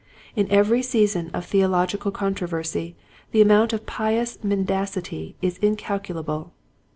[0.35, 2.95] In every season of theological con troversy
[3.29, 6.53] the amount of pious mendacity is incalculable.